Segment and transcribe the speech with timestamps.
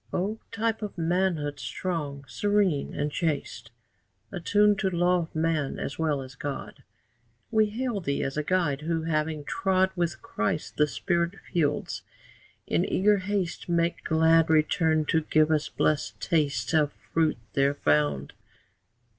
[0.11, 3.69] O type of manhood, strong, serene, and chaste,
[4.31, 6.81] Attuned to law of man as well as God,
[7.51, 12.01] We hail thee as a guide, who, having trod With Christ the spirit fields,
[12.65, 18.33] in eager haste Makes glad return to give us blessed taste Of fruit there found.